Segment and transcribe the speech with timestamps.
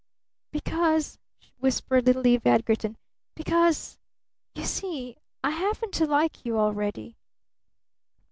[0.51, 1.19] "Because,"
[1.59, 2.97] whispered little Eve Edgarton,
[3.35, 3.99] "because
[4.55, 7.17] you see I happen to like you already."